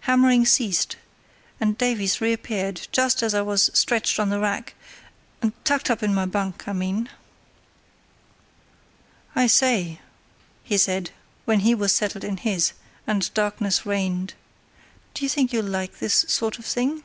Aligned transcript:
Hammering 0.00 0.44
ceased, 0.44 0.96
and 1.58 1.78
Davies 1.78 2.20
reappeared 2.20 2.88
just 2.92 3.22
as 3.22 3.32
I 3.32 3.40
was 3.40 3.70
stretched 3.72 4.20
on 4.20 4.28
the 4.28 4.38
rack—tucked 4.38 5.90
up 5.90 6.02
in 6.02 6.12
my 6.14 6.26
bunk, 6.26 6.68
I 6.68 6.74
mean. 6.74 7.08
"I 9.34 9.46
say," 9.46 10.02
he 10.62 10.76
said, 10.76 11.10
when 11.46 11.60
he 11.60 11.74
was 11.74 11.94
settled 11.94 12.22
in 12.22 12.36
his, 12.36 12.74
and 13.06 13.32
darkness 13.32 13.86
reigned, 13.86 14.34
"do 15.14 15.24
you 15.24 15.30
think 15.30 15.54
you'll 15.54 15.64
like 15.64 16.00
this 16.00 16.26
sort 16.28 16.58
of 16.58 16.66
thing?" 16.66 17.02